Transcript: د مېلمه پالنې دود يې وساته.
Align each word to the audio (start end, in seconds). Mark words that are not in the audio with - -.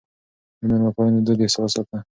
د 0.59 0.59
مېلمه 0.67 0.91
پالنې 0.95 1.21
دود 1.25 1.39
يې 1.43 1.47
وساته. 1.63 1.97